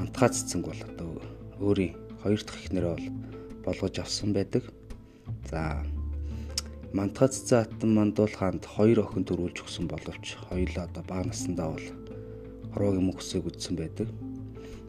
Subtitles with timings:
[0.00, 1.10] Мантхай цэцэнг бол одоо
[1.60, 1.92] өөрийн
[2.24, 3.08] хоёр дахь эхнэрээ бол
[3.68, 4.64] болгож авсан байдаг.
[5.44, 5.84] За
[6.96, 11.86] Мантхай цэцэн хатан мандуул хаанд хоёр охин төрүүлж өгсөн боловч хоёулаа одоо бага насндаа бол
[12.72, 14.08] хороогийн мөхсөйг үдсэн байдаг.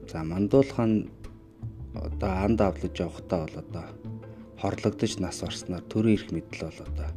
[0.07, 1.11] За мандуул хаан
[1.91, 3.85] одоо анд авлаж явахдаа бол одоо
[4.63, 7.09] хорлогдож нас барснаар төрийн эрх мэдэл бол одоо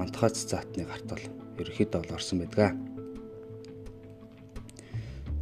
[0.00, 1.24] мантхай цэцэн гарт бол
[1.60, 2.72] ерөөхдөө бол орсон байдаг.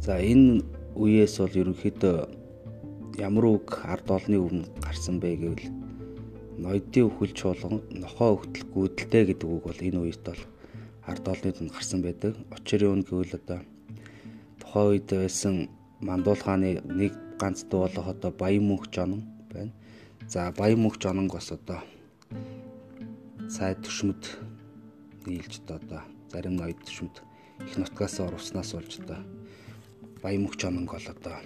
[0.03, 0.61] За энэ
[0.95, 2.17] үеэс бол ерөнхийдөө
[3.19, 5.67] ямар үг ард олны өмнө гарсан бэ гэвэл
[6.63, 10.41] ноёдын өхөл чуулган нохоо өгтөл гүйдэлтэй гэдэг үг бол энэ үед бол
[11.09, 12.33] ард олны дунд гарсан байдаг.
[12.51, 13.59] Очрын үн гэвэл одоо
[14.59, 15.55] тухайн үед байсан
[15.99, 19.71] мандуул хааны нэг ганц дуу болох одоо Баян мөнх жонон байна.
[20.27, 21.79] За Баян мөнх жононг бас одоо
[23.49, 24.23] сайд төшмөд
[25.25, 27.15] нийлж одоо зарим ноёд төшмөд
[27.65, 29.19] их нутгаас орвснаас болж одоо
[30.21, 31.37] Баян мөнх жононг бол одоо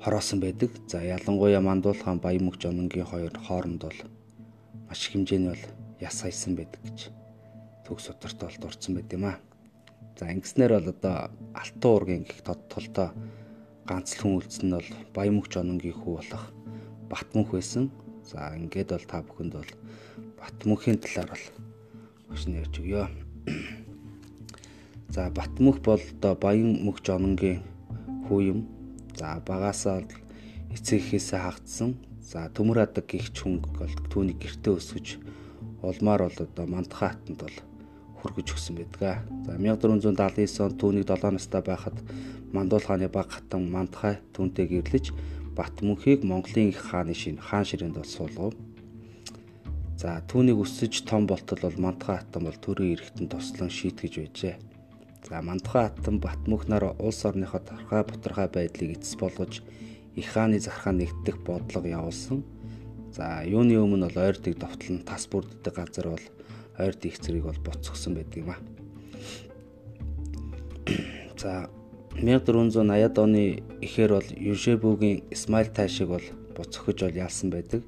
[0.00, 0.70] хороосон байдаг.
[0.88, 3.98] За ялангуяа Мандуул хаан Баян мөх жононгийн хоёр хооронд бол
[4.88, 5.64] маш их хэмжээний бол
[6.00, 7.10] яс хайсан байдаг гэж
[7.84, 9.40] төгс сударт бол дурдсан байт юм а.
[10.18, 11.16] За ингэснээр бол одоо
[11.54, 13.12] Алтан уургийн гих тод толдоо
[13.84, 16.44] ганц л хүн үлдсэн нь бол Баян мөх жононгийн хүү болох
[17.10, 17.90] Батмөнх байсан.
[18.24, 19.72] За ингээд бол та бүхэнд бол
[20.40, 21.44] Батмөнхийн талаар бол
[22.28, 23.08] маш нэрж өгье.
[25.18, 27.58] За Батмөнх бол одоо Баян мөх жононгийн
[28.30, 28.60] хүү юм
[29.18, 30.06] За багасаа
[30.70, 31.98] эцэгхээсээ хагдсан.
[32.22, 35.18] За төмөр адаг гихч хүн бол түүний гэртээ өсгөж
[35.82, 37.56] улмаар бол одоо мандхай хатанд бол
[38.22, 39.26] хүргэж өгсөн байдаг.
[39.42, 41.98] За 1479 онд түүнийг 7 настай байхад
[42.54, 45.10] Мандуул хааны баг хатан мандхай түүнтэй гэрлэж
[45.58, 48.54] Бат мөнхийг Монголын их хааны шин хаан ширээнд бол суулгав.
[49.98, 54.77] За түүнийг өсөж том болтол бол мандхай хатан бол төрийн эрхтэн тослон шийтгэж байжээ.
[55.26, 59.62] За Мандухай хатан Батмөх нар улс орныхоо тархай бутархай байдлыг эцэс болгож
[60.14, 62.44] их хааны зархаа нэгтгэх бодлого явуулсан.
[63.12, 66.24] За юуны өмнө бол ойртыг довтлон тас бүрддэг газар бол
[66.78, 68.56] ойрт их зэрэг бол боцгосон байдаг юм а.
[71.42, 71.70] За
[72.14, 76.26] 1480-ад оны ихэр бол Юшебүгийн Исмаил тайшиг бол
[76.56, 77.82] буцхож бол яалсан байдаг.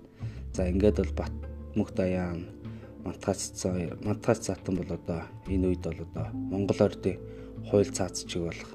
[0.52, 2.59] За ингээд бол Батмөх даяан
[3.04, 7.18] Мантгац хоёр Мантгац цаатан бол одоо энэ үед бол одоо Монгол ордын
[7.68, 8.70] хууль цаацчиг болох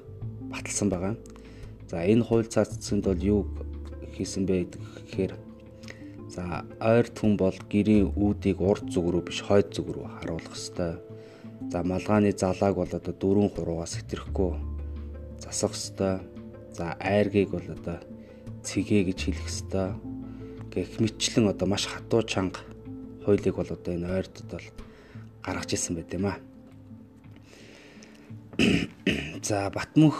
[0.50, 1.14] баталсан байгаа.
[1.90, 3.46] За энэ хууль цаацсанд бол юу
[4.16, 5.32] хийсэн бэ гэхээр
[6.34, 10.98] за ойр түн бол гэрийн үүдийг урд зүг рүү биш хойд зүг рүү харуулах ёстой.
[11.70, 14.52] За малгааны залааг бол одоо дөрвөн хуруугаас хэтрэхгүй
[15.38, 16.14] засах ёстой.
[16.74, 18.02] За айргийг бол одоо
[18.66, 19.88] цэгээ гэж хэлэх ёстой.
[20.74, 22.60] Гэх мэтчлэн одоо маш хатуу чанга
[23.26, 24.66] хуулийг бол одоо энэ ойртод бол
[25.42, 26.38] гаргаж ирсэн байт юм аа.
[29.42, 30.14] За Батмөх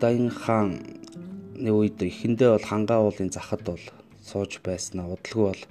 [0.00, 3.84] Даян хааны үед эхэндээ бол хангаа уулын захад бол
[4.24, 5.62] сууж байснаа удалгүй бол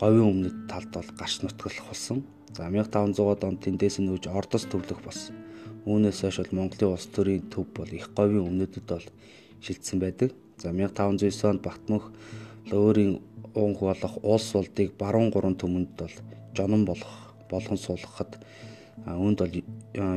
[0.00, 2.22] говийн өмнөд талд бол гарч нутгалах болсон.
[2.52, 5.34] За 1500-аад онд тэндээс нүүж Ордос төвлөх болсон.
[5.88, 9.06] Үүнээс хойш бол Монголын улс төрийн төв бол их говийн өмнөдөд бол
[9.64, 10.30] шилжсэн байдаг.
[10.60, 12.04] За 1509 онд Батмөх
[12.70, 13.22] өөрийн
[13.54, 16.14] уунх болох улс улдыг баруун гурван төмөнд бол
[16.56, 17.14] жонон болох
[17.50, 18.38] болгон суулгахад
[19.06, 19.54] үүнд бол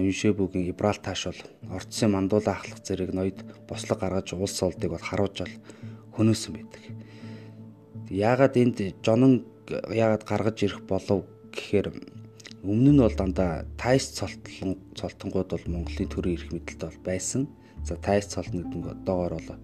[0.09, 1.41] Юшебүгийн Ибралташ бол
[1.77, 5.55] орцсын мандуулаа ахлах зэрэг ноёд бослог гаргаж улс улдыг бол харуулж бол
[6.17, 6.83] хөнөөсөн байдаг.
[8.09, 11.23] Яагаад энд жонон яагаад гаргаж ирэх болов
[11.55, 11.87] гэхээр
[12.65, 17.47] өмнө нь бол дандаа тайс цолтлон цолтонгууд бол Монголын төрийн эрх мэдэлд бол байсан.
[17.87, 19.59] За тайс цолт гэдэг доогоор бол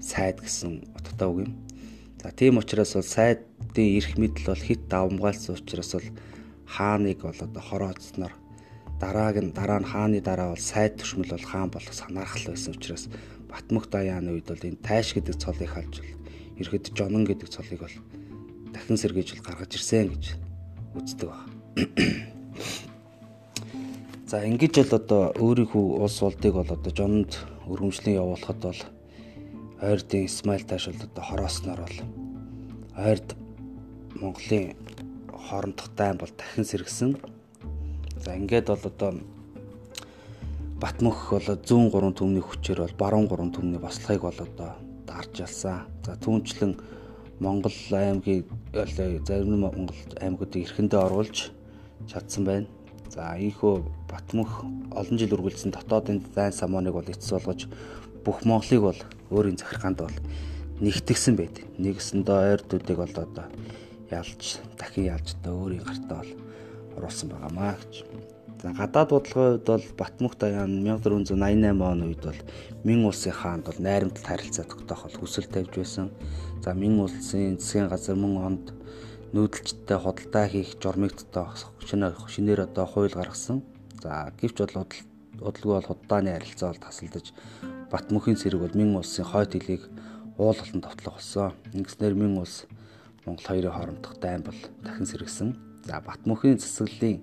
[0.00, 1.52] сайд гэсэн утгатай үг юм.
[2.26, 6.10] За тийм учраас бол сайдын эрх мэдэл бол хит давмгаалсан учраас бол
[6.66, 8.34] хааныг бол одоо хорооцсноор
[8.98, 13.06] дарааг нь дараа нь хааны дараа бол сайд төшмөл бол хаан болох санаархал байсан учраас
[13.46, 16.18] Батмөх даяаны үед бол энэ тайш гэдэг цолыг халж бол
[16.58, 17.94] ерхэд жонон гэдэг цолыг бол
[18.74, 20.34] дахин сэргийж бол гаргаж ирсэн гэж
[20.98, 21.46] үздэг баг.
[24.26, 27.38] За ингэж бол одоо өөрийнхөө улс улдыг бол одоо жонд
[27.70, 28.82] өргөмжлөн явуулахад бол
[29.82, 31.98] ойрдын Исмаил тааш бол одоо хороосноор бол
[32.96, 33.36] ойрд
[34.20, 34.76] Монголын
[35.28, 37.16] хоорондох дайн бол дахин сэргсэн.
[38.24, 39.12] За ингээд бол одоо
[40.80, 44.72] Батмөх бол зүүн гурван төмний хүчээр бол баруун гурван төмний бослогыг бол одоо
[45.06, 45.84] дарж ялсан.
[46.04, 46.76] За түүнчлэн
[47.40, 51.52] Монгол аймгийг зарим Монгол аймагуудыг эрхэндээ оруулж
[52.08, 52.66] чадсан байна.
[53.12, 57.68] За ийхүү Батмөх олон жил үргэлжлэн дотоодын дайн самууныг бол эцэс болгож
[58.24, 59.00] бүх Монголыг бол
[59.30, 60.18] өөрийн захиргаанд бол
[60.80, 61.56] нэгтгсэн байд.
[61.78, 63.46] Нэгсэндээ ойрдуудыг бол одоо
[64.10, 66.32] ялж дахин ялж одоо өөрийн гартаа бол
[66.96, 67.94] оруулсан байгаамаа гэж.
[68.62, 72.40] За гадаад бодлогын хувьд бол Батмөх Даян 1488 оны үед бол
[72.84, 76.10] Мин улсын хаанд бол найрамдал харилцаа тогтоох бол хүсэл тавьж байсан.
[76.64, 78.66] За Мин улсын засгийн газар мөн онд
[79.34, 83.62] нүүдэлчтэй худалдаа хийх журмыг дотоох шинээр одоо хууль гаргасан.
[84.02, 84.88] За гэвч бол
[85.40, 87.26] удалгүй бол худалдааны харилцаа бол тасалдаж
[87.90, 89.82] Батмөхийн цэрэг бол Мин улсын хойд хөлийг
[90.38, 91.52] уул болон товтлох болсон.
[91.72, 92.66] Ингэснээр Мин улс
[93.24, 95.56] Монгол хоёрын хоорондох дайн бол дахин сэргсэн.
[95.86, 97.20] За Батмөхийн засаглалын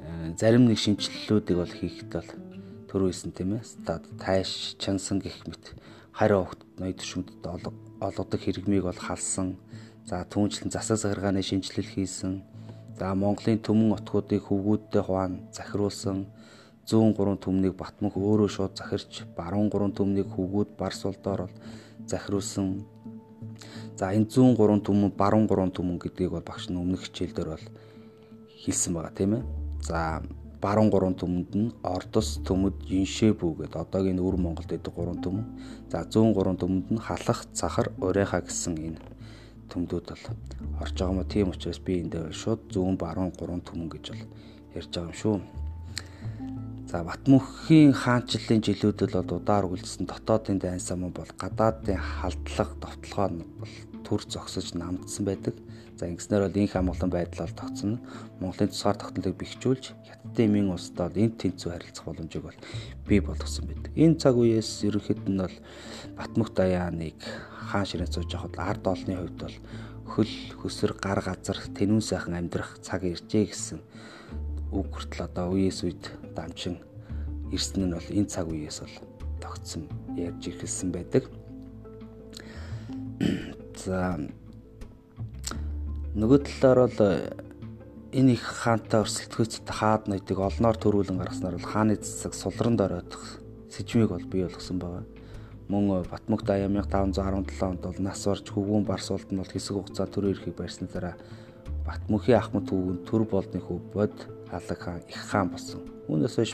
[0.00, 2.30] Э, зарим нэг шинжилэлүүдийг бол хийхэд бол
[2.88, 3.64] төрөөсөн тийм ээ.
[3.68, 5.76] Стад тайш, чансан гэх мэт
[6.16, 7.44] харь огт ноёд төшөмдөд
[8.00, 9.60] олгодог хэрэгмийг бол халсан.
[10.08, 12.42] За түүнчлэн засаг захиргааны шинжилэл хийсэн.
[12.96, 16.26] За Монголын төмөн отгуудыг хөвгүүдтэй хуваан захируулсан.
[16.90, 21.56] 103 төмнийг Батмөх өөрөө шууд захирч, баруун 3 төмнийг хөвгүүд Барс улдоор бол
[22.06, 22.84] захируулсан.
[23.96, 27.66] За энэ 103 төмөн баруун 3 төмөн гэдгийг бол багш нь өмнөх хичээлдэр бол
[28.64, 29.42] хэлсэн байгаа тийм ээ.
[29.80, 30.22] За
[30.60, 35.46] баруун гурван төмөнд нь Ордос төмөд Иншээ бүү гэдэг одоогийн өвөр Монголд байдаг гурван төмөн.
[35.88, 39.00] За зүүн гурван төмөнд нь Халах, Цахар, Урайха гэсэн энэ
[39.72, 40.24] төмдүүд бол
[40.84, 44.24] орж байгаа мó тийм учраас би эндээ шууд зүүн баруун гурван төмөн гэж бол
[44.76, 45.36] ярьж байгаа юм шүү.
[46.90, 53.74] За Батмөнхийн хаанчлалын жилүүдэл бол удаар үлдсэн дотоодын дайн сам бол гадаадын халдлага, товтлогоо бол
[54.02, 55.54] төр зогсож намдсан байдаг.
[55.94, 58.02] За ингэснээр бол инх амгалан байдал бол тогтсон.
[58.42, 62.58] Монголын тусгаар тогтнолыг бэхжүүлж хятадын мэн улстай бол энд тэнцүү харилцах боломжийг бол
[63.06, 63.94] бий болгосон байдаг.
[63.94, 65.56] Энэ цаг үеэс ерөнхийд нь бол
[66.18, 67.22] Батмөх Даяаныг
[67.70, 69.56] хаан ширээ сууж явахад ард олны хувьд бол
[70.10, 73.78] хөл хөсөр гар газар тэнүүн сайхан амьдрах цаг иржээ гэсэн
[74.72, 76.02] үг хүртэл одоо үеэс үед
[76.34, 76.78] дамжин
[77.50, 78.96] ирсэн нь бол энэ цаг үеэс бол
[79.42, 81.26] тогтсон ярьж ирсэн байдаг.
[83.84, 84.18] За
[86.10, 87.30] Нөгөө талаар бол э,
[88.10, 93.38] энэ их хаантай өрсөлдөхөцтэй хаад ноёдыг олноор төрүүлэн гаргаснаар бол хааны цэцэг сулран дөрөөх
[93.70, 95.06] сэжмийг бол бий болгосон байгаа.
[95.70, 100.34] Мөн Батмөх Даяа 1517 онд бол нас орж хөвгүүн барсуулт нь бол хэсэг хугацаа төр
[100.34, 101.14] ирэхийг барьсны дараа
[101.86, 104.10] Батмөхийн ахмад хөвгүн төр болны хөв бод
[104.52, 105.80] алаг хаан их хаан болсон.
[106.08, 106.52] Үүнээс хойш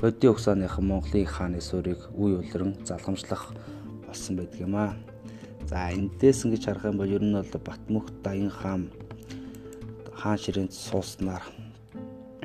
[0.00, 3.54] бодийн угсааныхан Монголын хааны суурийг үе улиран залгамжлах
[4.06, 4.96] болсон байдаг юм аа.
[5.70, 8.90] За эндээс ингэж харах юм бол ер нь бол Батмөх Даян хаан
[10.12, 11.42] хаан ширээнд сууснаар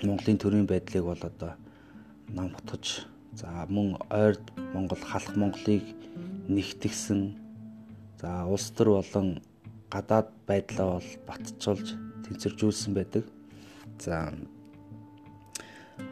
[0.03, 1.53] Монголын төрийн байдлыг бол одоо
[2.29, 5.85] нам утгаж за мөн ойрд Монгол халах Монголыг
[6.47, 7.21] нэгтгсэн
[8.21, 9.41] за улс төр болон
[9.89, 11.88] гадаад байдлаа бол батцуулж
[12.25, 13.24] тэнцвэржүүлсэн байдаг.
[14.00, 14.33] За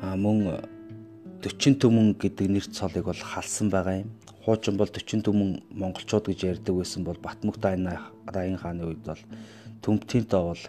[0.02, 0.66] мөн
[1.46, 4.10] 40 төмөн гэдэг нэр цолыг бол халсан байгаа юм
[4.46, 9.22] хуучин бол 40 түмэн монголчууд гэж ярьдаг байсан бол Батмөх Даян хааны үед бол
[9.82, 10.64] төмтөнтөө бол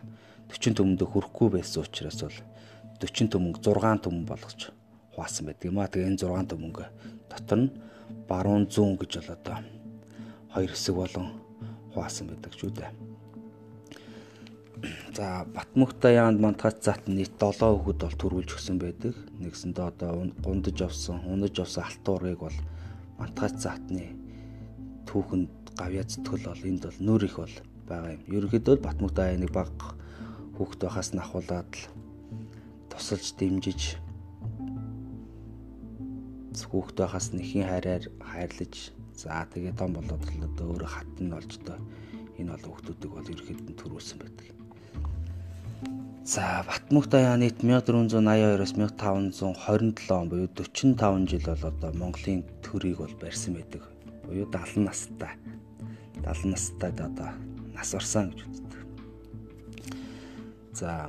[0.49, 2.39] 40 түмэндээ хүрэхгүй байсан учраас бол
[3.05, 4.61] 40 түмэн 6 түмэн болгож
[5.13, 5.89] хуваасан байдаг юм а.
[5.93, 6.79] Тэгээ энэ 6 түмэнг
[7.29, 7.75] дотор нь
[8.29, 9.59] баруун зүүн гэж бол одоо
[10.57, 11.27] хоёр хэсэг болон
[11.93, 13.06] хуваасан байдаг ч үү дээ.
[15.17, 19.15] За Батмөх Даяанд мантгац зат нийт 7 хүүхэд бол төрүүлж өгсөн байдаг.
[19.41, 22.59] Нэгсэндээ одоо гундаж авсан, унаж авсан алтуурыг бол
[23.19, 24.13] мантгайц заатны
[25.09, 27.55] түүхэнд гавьяа зүтгэл бол энд бол нөр их бол
[27.89, 28.23] байгаа юм.
[28.29, 29.73] Ерөнхийдөө Батмөх дайныг баг
[30.57, 31.85] хүүхд байхаас нь ахуулаад л
[32.91, 33.81] тусалж дэмжиж
[36.57, 38.75] хүүхд байхаас нь ихийн хайраар хайрлаж
[39.17, 41.79] за тэгээ том болоод л одоо өөрөө хатан болж одоо
[42.41, 44.66] энэ бол хүүхдүүдийг бол ерөнхийд нь төрүүлсэн байдаг.
[46.27, 53.55] За Батмөх даяаны 1482-оос 1527 он буюу 45 жил бол одоо Монголын төрийг бол барьсан
[53.55, 53.83] байдаг.
[54.25, 55.31] Буюу 70 настай.
[56.25, 57.31] 70 настай одоо
[57.73, 58.83] нас орсон гэж үздэг.
[60.73, 61.09] За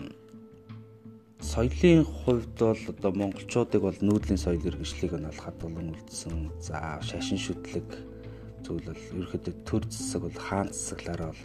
[1.42, 6.54] соёлын хувьд бол одоо монголчуудыг бол нүүдлийн соёл иргэжлийг нь бол хадгалан үлдсэн.
[6.62, 7.90] За шашин шүтлэг
[8.62, 11.44] зүйл бол ерөөхдөө төр засаг бол хаан засаглаараа бол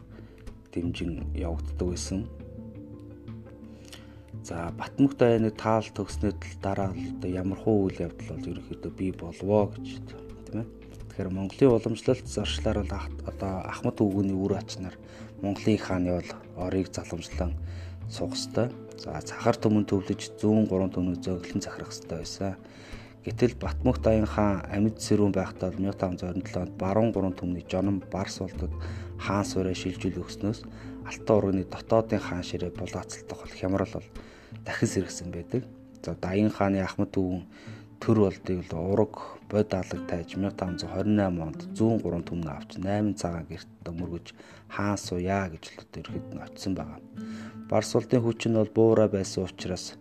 [0.76, 2.28] дэмжин явагддаг байсан
[4.42, 9.70] За Батмөх дайныг таал төгснөд дараа одоо ямар хуу үйл явдал бол ерөнхийдөө бий болвоо
[9.70, 10.02] гэж
[10.50, 10.66] тийм ээ.
[11.14, 14.98] Тэгэхээр Монголын уламжлалт заршлаар бол одоо Ахмад өвгөний үр ачнаар
[15.46, 17.54] Монголын хааны бол орыг заламжлан
[18.10, 18.74] суух ёстой.
[18.98, 22.58] За цахар төмөн төвлөж 103 төмөн зөглөн захирах ёстой байсан.
[23.22, 28.74] Гэтэл Батмөх Даян хаан амьд сэрүүн байхдаа 1527 онд баруун 3 төмний жонон Барс улдад
[29.22, 30.66] хаан суурэ шилжүүл өгснөөс
[31.06, 34.08] Алтан урганы дотоодын хаан ширээ булаацалтах бол хямрал бол
[34.64, 35.62] дахин сэргсэн байдаг.
[36.02, 37.46] За Даян хааны Ахмад өвгөн
[38.02, 39.14] төр болдыг л ураг
[39.46, 44.34] бод алаг тайж 1528 онд 103 түмнэ авч 8 цагаан герт мөргөж
[44.74, 47.00] хаан сууя гэж л одоо ихэд нь очисон байгаа.
[47.70, 49.94] Барс улдын хүч нь бол буура байсан учраас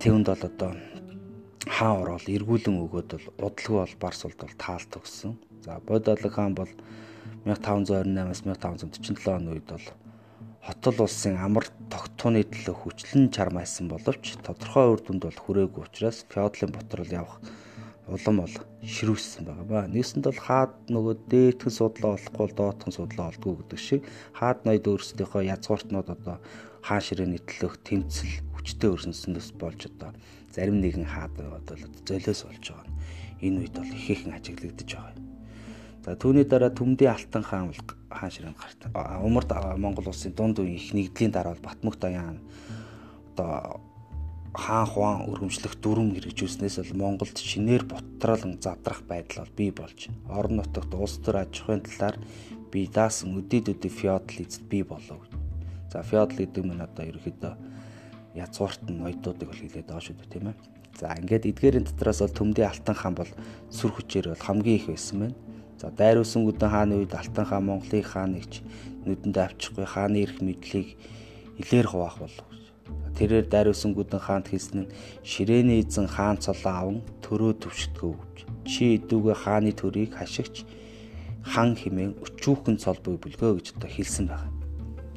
[0.00, 0.72] Тэвэнд бол одоо
[1.76, 5.32] хаан ороод эргүүлэн өгөөд бол удалгүй бол Барс улд бол таалт өгсөн.
[5.64, 6.72] За Бодолог хаан бол
[7.44, 9.86] 1528-аас 1547 оны үед бол
[10.60, 16.72] хотол улсын амар тогтооны төлөө хүчлэн чармайсан боловч тодорхой үр дүнд бол хүрээгүй учраас феодлын
[16.76, 17.40] ботрол явах
[18.10, 19.80] улам бол ширүүссэн байгаа ба.
[19.86, 24.00] Нэгсэнд бол хаад нөгөө дээдхэн судлаа олохгүй бол доотхон судлаа олдгүй гэдэг шиг
[24.34, 26.36] хаад ноёд өөрсдийнхөө язгууртнууд одоо
[26.82, 30.10] хаан ширээний төлөөх тэмцэл хүчтэй өрсөнснөөс болж одоо
[30.50, 32.88] зарим нэгэн хаад байгаад бол золиос болж байгаа.
[33.46, 35.29] Энэ үед бол их ихэн ажиглагдаж байгаа юм.
[36.10, 37.78] За түүний дараа Төмдийн Алтан хаан бол
[38.10, 38.82] хаан ширээн гарт.
[39.22, 42.42] Умард Монгол улсын дунд үеийн их нэгдлийн дараа бол Батмөх Даян
[43.30, 43.78] одоо
[44.50, 50.58] хаан хуан өргөмжлөх дүрм хэрэгжүүлснээс бол Монголд шинээр бутралан задрах байдал бол бий болж орон
[50.58, 52.18] нутагт улс төр аж ахуйн талаар
[52.74, 55.22] бий даасан өдид феодал эзэд бий болов.
[55.94, 57.54] За феодал гэдэг нь одоо ерөөхдөө
[58.34, 60.58] язгуурт нь ноёдуудыг бол хилээд байгаа шүү дээ тийм ээ.
[60.98, 63.30] За ингээд эдгээрийн дотроос бол Төмдийн Алтан хаан бол
[63.70, 65.38] сүр хүчээр бол хамгийн их байсан байна.
[65.80, 68.52] За дайруулсан гүдэн хааны үед Алтан хаан Монголын хааныг
[69.08, 71.00] нүдэнд авчихгүй хааны эрх мэдлийг
[71.56, 72.44] илээр хуваах болов.
[73.16, 74.92] Тэрээр дайруулсан гүдэн хаанд хэлсэн нь
[75.24, 78.36] ширээний эзэн хаан цолоо аван төрөө төвшдгөө гэж.
[78.68, 80.68] Чи идүүгээ хааны төрийг хашигч
[81.48, 84.52] хан химэн өчүүхэн цол буй бүлгөө гэж одоо хэлсэн байна.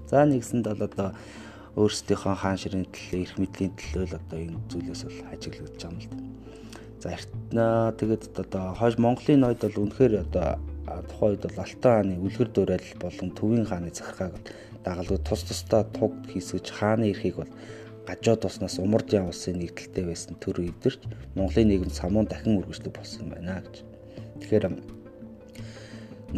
[0.08, 1.10] За нэгсэнд бол одоо
[1.76, 6.00] өөрсдийнхөө хаан ширээний төлөө эрх мэдлийн төлөө л одоо энэ зүйлээс бол ажиглагдаж байгаа юм
[6.00, 6.53] л да.
[7.04, 10.56] За эртнаа тэгээд одоо хойш Монголын ноёд бол үнэхээр одоо
[11.12, 14.40] тухайн үед бол Алтан хааны үлгэр дуурайл болон Төвийн хааны захиргааг
[14.88, 17.52] дагалгүй тус тусдаа туг хийсгэж хааны эрхийг бол
[18.08, 21.04] гажуу туснаас Умардын улсын нэгдэлтэй байсан төр өдөрч
[21.36, 23.84] Монголын нийгэм самуун дахин үргэлжлэх болсон байна гэж.
[24.40, 24.66] Тэгэхээр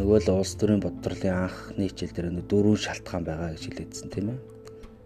[0.02, 4.38] нөгөө л улс төрийн бодлын анхны хичээл дээр дөрвөн шалтгаан байгаа гэж хэлээдсэн тийм ээ.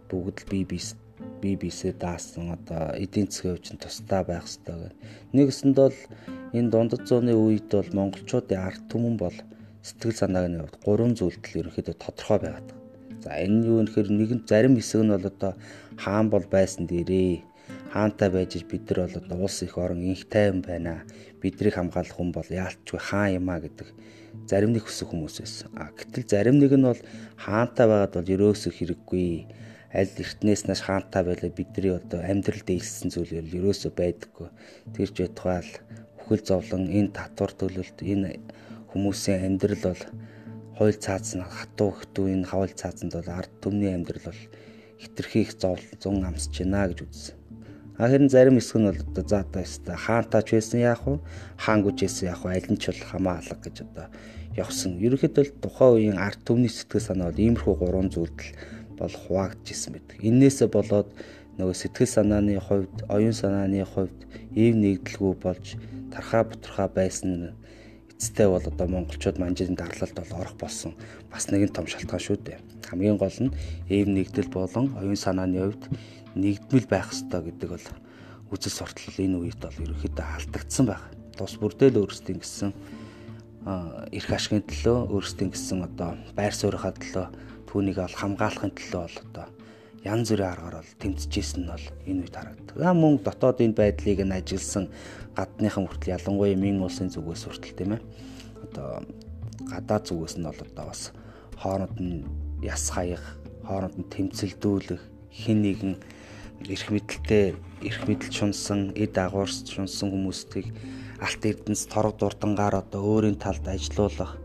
[0.08, 0.96] Бүгд л бие биес
[1.42, 4.94] бие биесээ даасан одоо эдийн засгийн хувьд нь тусдаа байх хэрэгтэй гэх.
[5.34, 5.98] Нэгэсэнд бол
[6.56, 9.36] энэ дундад зууны үед бол монголчуудын ард түмэн бол
[9.86, 12.68] сэтгэл санааны хувьд гурван зүйлдэл ерөнхийдөө тодорхой байгаад.
[13.24, 15.52] За энэ юу нөхөр нэгэн зарим хэсэг нь бол одоо
[16.02, 17.44] хаан бол байсан дээрээ
[17.92, 21.04] хаантай байж бид нар бол одоо улс их орон инх тайван байна.
[21.40, 23.88] Бидрийг хамгаалах хүн бол яалтчгүй хаан юм а гэдэг
[24.46, 25.68] зарим нэг хүсэх хүмүүс байсан.
[25.74, 27.00] А гэтэл зарим нэг нь бол
[27.36, 29.28] хаантай байгаад бол ерөөсөө хэрэггүй
[29.90, 34.48] аль эртнээс нааш хаантай байлаа бидний одоо амьдралд ээлсэн зүйл ерөөсөө байдаггүй.
[34.94, 35.72] Тэр ч байтугай л
[36.18, 38.38] бүхэл зовлон энэ татвар төлөлт энэ
[38.94, 40.02] хүмүүсийн амьдрал бол
[40.78, 44.40] хойл цааз нь хатуу хтүү энэ хавал цаазанд бол ард түмний амьдрал бол
[45.02, 47.34] хитрхи их зовлон амсж байна гэж үзсэн.
[47.98, 51.18] А харин зарим хэсэг нь бол одоо заатаа өстой хаантаач байсан яах вэ?
[51.58, 52.54] Хаангуж байсан яах вэ?
[52.54, 54.06] Аль нь ч бол хамаа алга гэж одоо
[54.56, 54.96] явсан.
[55.04, 58.54] Ерөнхийдөө тухайн үеийн ард түмний сэтгэл санаа бол иймэрхүү гурван зүйлдэл
[59.00, 60.16] бол хуваагдчихсан байдаг.
[60.20, 61.08] Иннээсээ болоод
[61.58, 64.18] нөгөө сэтгэл санааны хувьд, оюун санааны хувьд
[64.54, 65.66] ив нэгдэлгүй болж
[66.12, 67.56] тархаа бутархаа байсан
[68.20, 70.92] эцэстээ бол одоо монголчууд манжийн дарлалд бол орох болсон
[71.32, 72.58] бас нэгэн том шалтгаан шүү дээ.
[72.88, 73.54] Хамгийн гол нь
[73.88, 75.84] ив нэгдэл болон оюун санааны хувьд
[76.36, 77.86] нэгдмэл байх ёстой гэдэг бол
[78.52, 81.04] үзэл суртал энэ үед бол ерөөхдөө алдагдсан байх.
[81.36, 82.70] Тус бүрдэл өөрсдийн гэсэн
[84.12, 87.26] эрх ашигын төлөө өөрсдийн гэсэн одоо байр суурийнхаа төлөө
[87.70, 89.46] түүнийг бол хамгаалахын төлөө бол одоо
[90.02, 92.76] янз бүрийн аргаар бол тэмцэжсэн нь бол энэ үед харагддаг.
[92.82, 94.90] Аа мөн дотоодын байдлыг нь ажилласан
[95.38, 98.02] гадныхан хүртэл ялангуяа мин улсын зүгээс хүртэл тийм ээ.
[98.64, 99.06] Одоо
[99.70, 101.14] гадаад зүгээс нь бол одоо бас
[101.60, 102.26] хооронд нь
[102.64, 103.22] яс хаях,
[103.62, 105.94] хооронд нь тэмцэлдүүлэх, хин нэгэн
[106.66, 107.54] эрх мэдэлтэй
[107.86, 110.72] эрх мэдэл шунсан, эд агуурс шунсан хүмүүстийг
[111.20, 114.40] алт эрдэнэс торог дурдангаар одоо өөрийн талд ажилуулах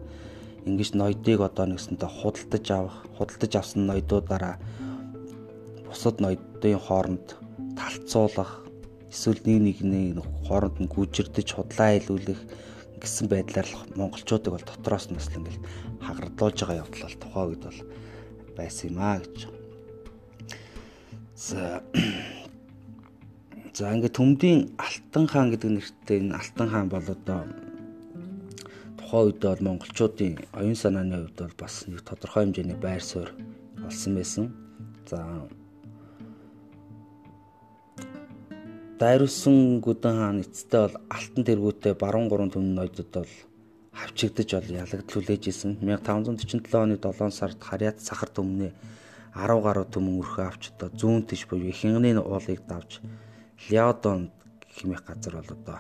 [0.66, 4.56] ингэж ноёдыг одоо нэгсэнтэй худалдаж авах, худалдаж авсан ноёдуудаараа
[5.86, 7.28] бусад ноёдын хооронд
[7.78, 8.66] талцуулах,
[9.14, 10.18] эсвэл нэг нэгний
[10.48, 12.42] хооронд нь гүйжирдэж худлаа илүүлэх
[12.98, 15.62] гэсэн байдлаар монголчуудыг бол дотроос нь бас ингээл
[16.02, 17.80] хагардлуулж байгаа явдал бол тухай үед бол
[18.58, 19.38] байсан юм аа гэж.
[21.36, 21.62] За
[23.76, 27.44] За ингээд төмдийн Алтан хаан гэдэг нэртэй энэ Алтан хаан бол одоо
[29.06, 33.32] тухайн үед бол монголчуудын оюун санааны хувьд бол бас нэг тодорхой хэмжээний байр суурь
[33.86, 34.46] олсон байсан.
[35.06, 35.46] За
[38.98, 43.34] дайруулсан гүдэн хаан эцэстээ бол алтан тэргүүтэй баруун гурван төмөн ноёдод бол
[43.94, 45.78] хавчигдаж бол ялагдлуулж исэн.
[45.86, 48.74] 1547 оны 7 сард Харьяат сахар төмний
[49.38, 53.06] 10 гаруй төмөн өрхөө авч одоо зүүн тийш буюу хянганы уулыг давж
[53.70, 54.32] Ляодон
[54.74, 55.80] хэмээх газар бол одоо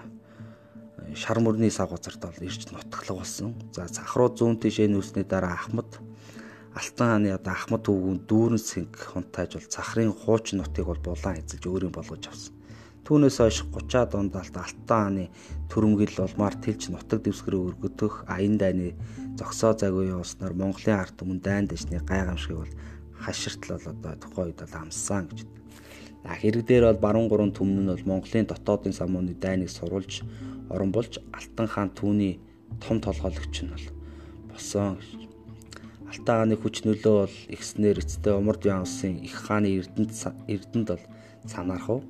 [1.13, 3.53] шар мөрний сав газарт бол ирж нутаглаг болсон.
[3.75, 5.99] За цахруу зүүн тишээ нүүсний дараа Ахмад
[6.75, 11.63] Алтан хааны одоо Ахмад өвгүн дүүрэн сэнг хунтайж бол цахрын хуучин нутгийг бол булан эзэлж
[11.63, 12.51] өөрийн болгож авсан.
[13.05, 15.25] Түүнээс хойш 30-аад онд Алтан хааны
[15.71, 18.97] төрөмгөл болмаар тэлж нутаг дэвсгэрээ өргөдөх аян дайны
[19.39, 22.73] зогсоо загуй явуулснаар Монголын ард түмэн дайн дэшний гайхамшигыг бол
[23.23, 25.47] хаширтлал одоо тухайн үед бол амссан гэж.
[26.25, 30.25] Хэрэг дээр бол баруун гурван түмэн нь бол Монголын дотоодын самууны дайныг сурулж
[30.69, 32.39] орон болж Алтан хаан түүний
[32.81, 33.85] том толгойлогч нь бол
[34.51, 35.25] болсон гэж
[36.11, 40.13] Алтан хааны хүч нөлөө бол ихснэр эцтэй Умард Ян улсын их хааны эрдэнэт
[40.47, 41.03] эрдэнэт бол
[41.43, 42.01] санаарах уу.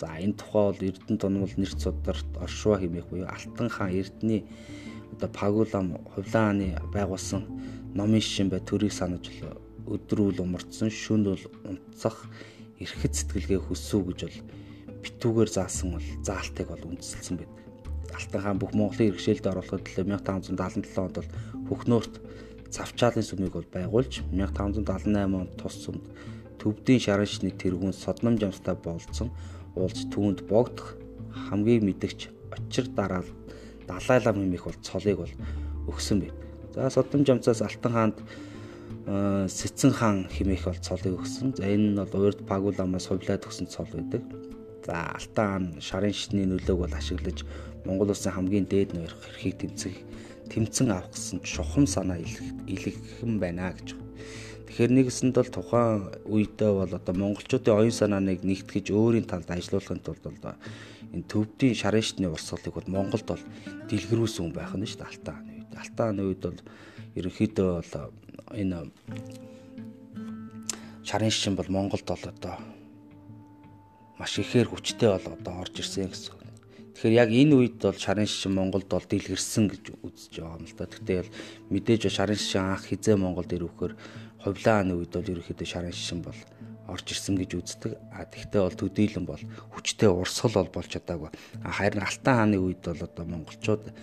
[0.00, 4.46] За энэ тухай бол эрдэнэт онол нэрц сударт оршуу хэмээх буюу Алтан хаан эрдний
[5.12, 7.42] одоо Пагулам хувлаан хааны байгуулсан
[7.94, 9.28] номын шишин бай төрийг санаж
[9.86, 12.30] өдрүүл умарцсан шүнд бол унтцах
[12.78, 14.38] эрхэт сэтгэлгээ хүсв гэж бол
[15.02, 17.69] битүүгээр заасан бол заалтыг бол үндэслсэн байдаг.
[18.14, 21.30] Алтан хаан бүх Монголын иргэшээлд оруулахад 1577 онд бол
[21.68, 22.14] Хөхнөөрт
[22.70, 26.04] Цавчаалын сүмийг бол байгуулж 1578 онд тус сүмд
[26.60, 29.32] төвдийн шарын шний тэргүүн содном жамстай болцсон
[29.74, 30.94] уулз түүнд богдох
[31.48, 33.28] хамгийн мэдгч очир дараал
[33.90, 35.34] Далай лам хэмээх бол цолыг бол
[35.90, 36.36] өгсөн байд.
[36.74, 38.18] За содном жамцаас Алтан хаанд
[39.50, 41.58] Сэцэн хаан хэмээх бол цолыг өгсөн.
[41.58, 44.22] За энэ нь бол урд Пагуламаас хувлаад өгсөн цол байдаг.
[44.86, 47.42] За Алтан хаан шарын шний нөлөөг бол ашиглаж
[47.84, 49.96] Монгол улсын хамгийн дээд нойрох эрхийг тэмцэх
[50.50, 52.18] тэмцэн авах гэсэн чухам санаа
[52.66, 53.94] илэрхэн байна гэж.
[54.66, 60.22] Тэгэхээр нэгэсэнд бол тухайн үедээ бол одоо монголчуудын оюун санааныг нэгтгэж өөрийн талд ажиллуулахын тулд
[60.26, 60.58] бол
[61.14, 63.42] энэ төвдийн шарын шатны урсгалыг бол Монголд бол
[63.90, 65.70] дэлгэрүүлсэн хүн байх нь шүү дээ Алтан хааны үед.
[65.74, 66.60] Алтан хааны үед бол
[67.18, 67.94] ерөнхийдөө бол
[68.54, 68.78] энэ
[71.02, 72.56] шарын шин бол Монголд бол одоо
[74.18, 76.39] маш ихээр хүчтэй бол одоо орж ирсэн гэсэн
[77.00, 80.76] Тэгэхээр яг энэ үед бол шарын шишин Монголд бол дэлгэрсэн гэж үзэж байгаа юм л
[80.76, 80.84] да.
[80.84, 81.32] Гэхдээ бол
[81.72, 83.96] мэдээж шарын шишин анх хизээ Монголд ирвэхээр
[84.44, 86.36] хувлааны үед бол ерөөхдөө шарын шишин бол
[86.92, 87.96] орж ирсэн гэж үздэг.
[88.12, 89.40] А тэгвэл бол төдийлөн бол
[89.72, 91.32] хүчтэй урсгал бол болж чадаагүй.
[91.64, 93.96] Харин Алтан хааны үед бол одоо монголчууд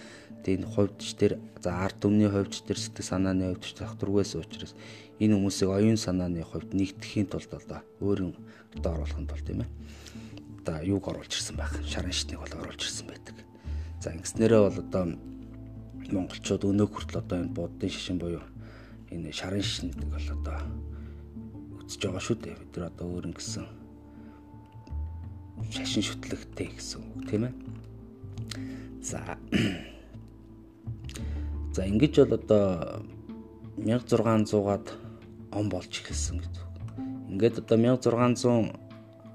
[0.47, 4.73] энэ хувьдч төр за ард түмний хувьдч төр сэтгэл санааны хувьдч тогтургээс учраас
[5.21, 8.33] энэ хүмүүсийг оюун санааны хувьд нэгтгэхийн тулд одоо өөрийн
[8.79, 9.69] одоо оруулах нь бол тийм ээ
[10.67, 11.71] одоо юуг оруулж ирсэн байх.
[11.87, 13.39] Шарын шитнийг бол оруулж ирсэн байдаг.
[14.03, 15.15] За ингэснээрээ бол одоо
[16.11, 18.43] монголчууд өнөө хүртэл одоо энэ буддын шишин буюу
[19.07, 20.59] энэ шарын шишнийг бол одоо
[21.79, 22.59] үзэж байгаа шүү дээ.
[22.59, 23.63] Бид нар одоо өөр ингэсэн
[25.71, 27.55] шашин шүтлэгтэй гэсэн үг тийм ээ.
[28.99, 29.23] За
[31.75, 33.07] За ингэж бол одоо
[33.79, 34.91] 1600-аад
[35.55, 36.59] он болж эхэлсэн гэж.
[37.31, 38.86] Ингээд одоо 1600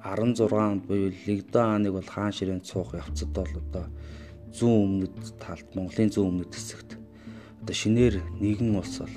[0.03, 3.87] 16 буюу Лэгдэн хааныг бол хаан ширээн цуух явцад бол одоо
[4.51, 6.91] зүүн өмнөд талд Монголын зүүн өмнөд хэсэгт
[7.63, 9.17] одоо шинээр нэгэн улс бол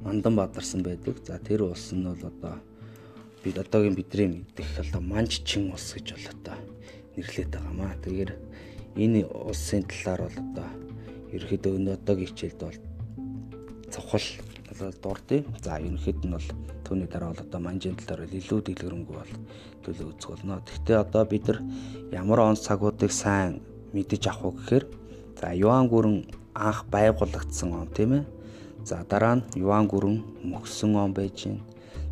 [0.00, 1.20] Мандан бадарсан байдаг.
[1.26, 2.56] За тэр улс нь бол одоо
[3.44, 6.56] бид одоогийн бидний мэдих одоо Манч чин улс гэж бол одоо
[7.16, 7.98] нэрлэдэг байгаамаа.
[8.00, 8.32] Тэгэхээр
[8.96, 10.68] энэ улсын талаар бол одоо
[11.34, 12.78] ерөөхдөө өнөө одоогийн хичээлд бол
[13.92, 14.26] цавхал
[15.02, 15.44] дурдъя.
[15.60, 16.48] За ерөнхийд нь бол
[16.90, 19.32] түүний дараа бол одоо манжин талаар илүү дэлгэрэнгүй бол
[19.86, 20.58] төлөө үзэх болно.
[20.66, 21.58] Гэхдээ одоо бид нар
[22.10, 23.62] ямар он цагуудыг сайн
[23.94, 24.84] мэдэж авах вэ гэхээр
[25.38, 28.24] за Юан гүрэн анх байгуулагдсан он тийм ээ.
[28.82, 30.18] За дараа нь Юан гүрэн
[30.50, 31.62] мөксөн он байж гин.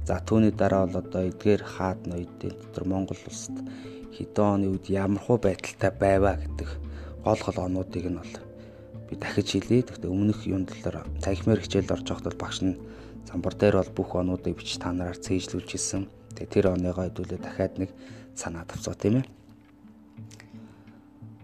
[0.07, 3.59] За түүний дараа бол одоо эдгээр хаад ноёдын дотор Монгол улсад
[4.15, 6.69] хэдэн оны үед ямархуу байдалтай байваа гэдэг
[7.27, 8.35] гол гол онуудыг нь бол
[9.11, 9.83] би дахиж хэлье.
[9.83, 12.79] Гэхдээ өмнөх юм талаар цахимэр хичээлд орж байхад бол багш нь
[13.29, 16.09] замбар дээр бол бүх онуудыг бич та нараар цээжлүүлж ирсэн.
[16.33, 17.93] Тэгээ тэр оныгоо хэдүүлээ дахиад нэг
[18.33, 19.27] санаа тавцгаа тийм ээ.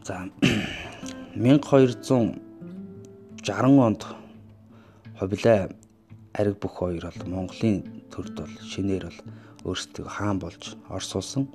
[0.09, 0.25] За
[1.37, 2.41] 1260
[3.85, 4.01] онд
[5.21, 5.69] ховлоо
[6.33, 9.21] ариг бүх хоёр бол Монголын төрд бол шинээр бол
[9.69, 11.49] өөрсдөө хаан болж орсуулсан.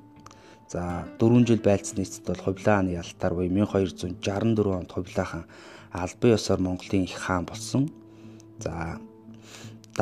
[0.70, 5.46] За 4 жил байлцсан нийцэд бол Хувлааны ялтаар буюу 1264 онд Хувлаахан
[5.92, 7.90] албан ёсоор Монголын их хаан болсон.
[8.60, 9.02] За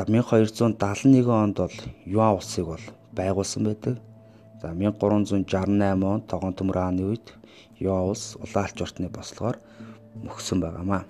[0.04, 1.74] 1271 онд бол
[2.06, 2.84] Юан улсыг бол
[3.18, 3.98] байгуулсан байдаг.
[4.62, 7.34] За 1368 онд Тогон төмөр хааны үед
[7.82, 9.58] Юан улс улаалч ортны бослогоор
[10.22, 11.02] мөхсөн байгаамаа.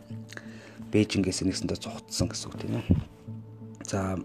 [0.93, 2.85] Бээжингээс нэгсэндээ цугтсан гэсэн үг тийм ээ.
[3.85, 4.17] За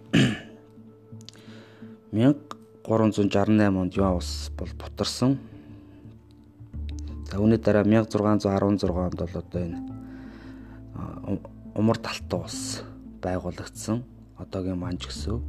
[2.15, 5.43] 1368 онд Юан улс бол бутарсан.
[7.27, 9.79] За үүний дараа 1616 онд бол одоо энэ
[11.75, 12.83] умар талтай ус
[13.23, 14.12] байгуулагдсан.
[14.43, 15.39] Одоогийн манж гэсэн.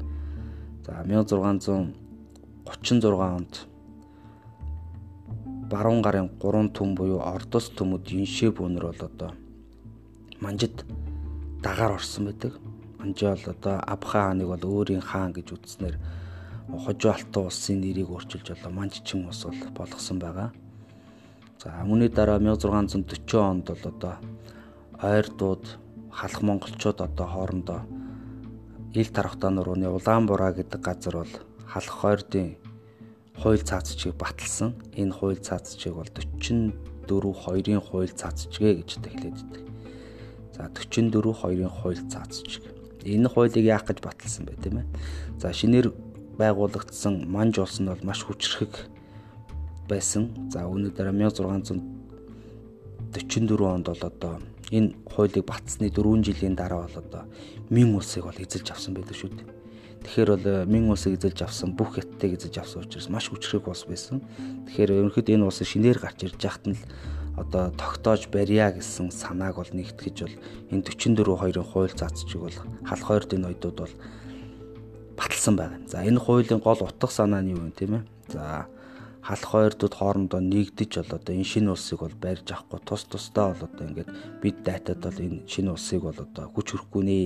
[0.86, 1.94] За 1636
[3.38, 3.66] онд
[5.70, 9.30] баруун гарын 3 төм буюу ордос төмөд иншээ бүүнэр бол одоо
[10.40, 10.84] манжид
[11.64, 12.52] дагаар орсон байдаг.
[12.98, 15.96] Манжаа бол одоо Абхан хааныг бол өөрийн хаан гэж үзснээр
[16.68, 20.50] хожуу алтан улсын нэрийг өөрчилж одоо Манччин ус бол болгосон байгаа.
[21.60, 24.14] За үүний дараа 1640 онд бол одоо
[25.02, 25.64] ойрдууд
[26.10, 27.80] халах монголчууд одоо хоорондоо
[28.94, 31.32] ил тархтан нурууны Улаанбураа гэдэг газар бол
[31.66, 32.54] халах хойрдын
[33.34, 34.78] хууль цаацчийг баталсан.
[34.94, 36.70] Энэ хууль цаацчийг бол 44
[37.10, 39.66] 2-ын хууль цаацчгээ гэж хэлээд байдаг.
[40.54, 42.62] За 44 2-ын хууль цаацчиг.
[43.02, 44.86] Энэ хуулийг яах гэж баталсан бэ тийм ээ.
[45.42, 45.90] За шинээр
[46.38, 48.78] байгуулагдсан манж улс нь бол маш хүчрхэг
[49.90, 50.30] байсан.
[50.54, 51.82] За өнөөдөр 1644
[53.74, 54.38] онд бол одоо
[54.70, 57.24] энэ хуулийг батсны 4 жилийн дараа бол одоо
[57.70, 59.48] Мин улсыг бол эзэлж авсан байдаг шүү дээ.
[60.04, 64.22] Тэгэхээр бол Мин улсыг эзэлж авсан бүх хятадыг эзэлж авсан учраас маш хүчрхэг улс байсан.
[64.68, 66.84] Тэгэхээр ерөнхийдөө энэ улс шинээр гарч ирж яхад нь л
[67.36, 70.36] одоо тогтоож барья гэсэн санааг бол нэгтгэж бол
[70.70, 73.94] энэ 44 2-ын хууль заацчиг бол халах хоёрдын ноёдууд бол
[75.18, 75.80] баталсан байна.
[75.90, 78.02] За энэ хуулийн гол утга санаа нь юу вэ тийм ээ?
[78.30, 78.66] За
[79.24, 83.64] халах хоёрдууд хоорондоо нэгдэж бол одоо энэ шинэ улсыг бол барьж авахгүй тус тусдаа бол
[83.64, 84.10] одоо ингээд
[84.44, 87.16] бид дайтад бол энэ шинэ улсыг бол одоо хүч хөрөхгүй нэ.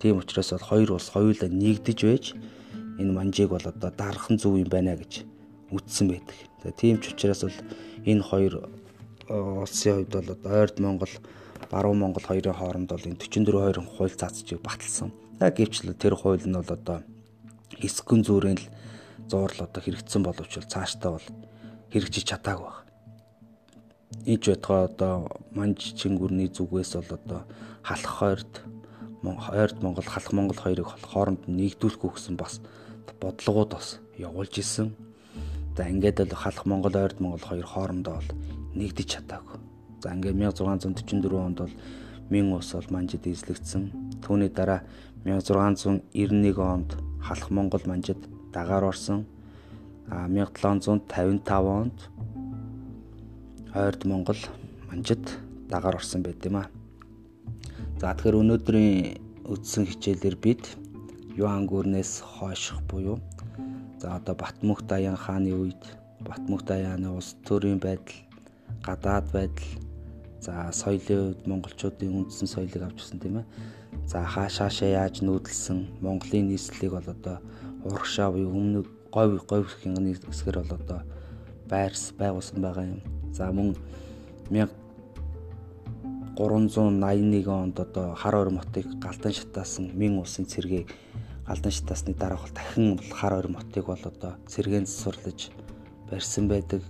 [0.00, 2.24] Тийм учраас бол хоёр улс хоёулаа нэгдэж байж
[3.00, 5.24] энэ манжийг бол одоо дархан зүв юм байна гэж
[5.72, 6.36] үтсэн байдаг.
[6.60, 7.58] За тийм ч учраас бол
[8.04, 8.68] энэ хоёр
[9.32, 11.14] улсын хувьд бол одоо ойрд Монгол,
[11.72, 15.08] баруун Монгол хоёрын хооронд бол энэ 44 2 хууль заацчийг баталсан.
[15.40, 17.00] За гэвчлээ тэр хууль нь бол одоо
[17.80, 18.66] эсгэн зүрийн л
[19.30, 21.26] зуур л одоо хэрэгцсэн боловч цаашдаа бол
[21.94, 22.90] хэрэгжиж чадаагүй байна.
[24.26, 25.14] Ийж байтугай одоо
[25.54, 27.40] манж чингүрний зүгээс бол одоо
[27.86, 28.52] халах хойрд
[29.22, 32.60] хойрд Монгол халах Монгол хоёрыг хооронд нэгдүүлэхгүй гэсэн бас
[33.20, 34.96] бодлогууд бас явуулж исэн.
[35.76, 38.30] За ингээд л халах Монгол ойрд Монгол хоёр хоорондоо бол
[38.74, 39.58] нэгдэж чадаагүй.
[40.02, 41.74] За ингээд 1644 онд бол
[42.30, 43.90] Мин ус бол манжид эзлэгдсэн.
[44.22, 44.82] Түүний дараа
[45.24, 48.18] 1691 онд халах Монгол манжид
[48.52, 49.26] дагаар орсон.
[50.08, 51.96] А 1755 онд
[53.74, 54.40] ойрд Монгол
[54.88, 55.24] манжид
[55.68, 56.64] дагаар орсон байт юм а.
[58.00, 60.62] За тэгэхээр өнөөдрийн үдсэн хичээлээр бид
[61.36, 63.18] Юан гүрнээс хойших буюу
[64.00, 65.82] за одоо Батмөх Даян хааны үед
[66.20, 68.16] Батмөх Даяаны улс төрийн байдал
[68.82, 69.70] гадаад байдал
[70.40, 73.46] за соёлын үед монголчуудын үндсэн соёлыг авчирсан тийм ээ.
[74.06, 77.36] За хаашаашаа яаж нүүдэлсэн Монголын нийслэлийг бол одоо
[77.84, 81.00] урагшаа буюу өмнө говь говь хянганы хэсгэр бол одоо
[81.68, 83.02] байрс байгуулсан байгаа юм.
[83.32, 83.76] За мөн
[86.36, 90.88] 1381 онд одоо хар орон мотыг галдан шатаасан Мин улсын цэргийг
[91.46, 95.50] галдан шатаасны дараах дахин хар орон мотыг бол одоо цэргэн засварлаж
[96.10, 96.82] барьсан байдаг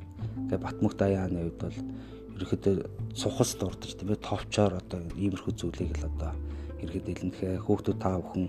[0.50, 1.76] Тэгээ Батмөх даяаны үед бол
[2.34, 2.74] ерөөхдөө
[3.14, 6.32] сухас дурдж тийм ээ товчоор одоо иймэрхүү зүйлийг л одоо
[6.82, 8.46] ерөөд илэнхээ хүүхдүүд та бүхэн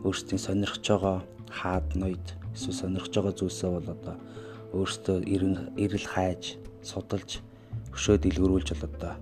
[0.00, 1.18] өөрсдийн сонирхож байгаа
[1.58, 4.16] хаад ноёд эсвэл сонирхож байгаа зүйлсээ бол одоо
[4.72, 5.16] өөрсдөө
[5.84, 6.42] эрэл хайж
[6.80, 7.30] судалж
[7.94, 9.14] өшөөд илгэрүүлж бол одоо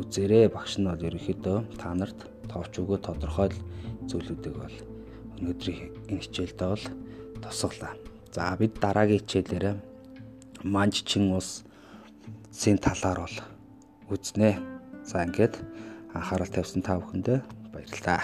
[0.00, 2.18] үзээрэй багш нь бол ерөөхдөө та нарт
[2.50, 3.50] товч өгөө тодорхой
[4.10, 4.76] зүйлүүдийг бол
[5.38, 5.80] өнөөдрийн
[6.10, 6.86] энэ хичээлдээ бол
[7.42, 7.94] тосглоо.
[8.34, 9.76] За бид дараагийн хичээлээрээ
[10.64, 11.62] манжчин ус
[12.50, 13.36] сийн талаар бол
[14.12, 14.58] үзнэ.
[15.04, 15.54] За ингээд
[16.14, 17.38] анхаарал тавьсан та бүхэндээ
[17.72, 18.22] баярлалаа.